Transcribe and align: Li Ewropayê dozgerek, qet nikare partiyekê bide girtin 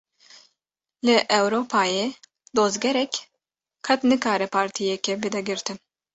Li 1.05 1.17
Ewropayê 1.39 2.07
dozgerek, 2.55 3.13
qet 3.85 3.99
nikare 4.09 4.47
partiyekê 4.55 5.13
bide 5.21 5.41
girtin 5.47 5.77